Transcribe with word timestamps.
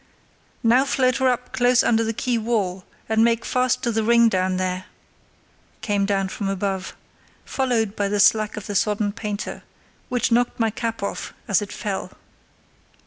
"Now 0.63 0.83
float 0.83 1.17
her 1.17 1.29
up 1.29 1.53
close 1.53 1.83
under 1.83 2.03
the 2.03 2.11
quay 2.11 2.39
wall, 2.39 2.85
and 3.07 3.23
make 3.23 3.45
fast 3.45 3.83
to 3.83 3.91
the 3.91 4.03
ring 4.03 4.29
down 4.29 4.57
there," 4.57 4.85
came 5.81 6.07
down 6.07 6.27
from 6.29 6.49
above, 6.49 6.95
followed 7.45 7.95
by 7.95 8.07
the 8.07 8.19
slack 8.19 8.57
of 8.57 8.65
the 8.65 8.73
sodden 8.73 9.11
painter, 9.11 9.61
which 10.09 10.31
knocked 10.31 10.59
my 10.59 10.71
cap 10.71 11.03
off 11.03 11.35
as 11.47 11.61
it 11.61 11.71
fell. 11.71 12.13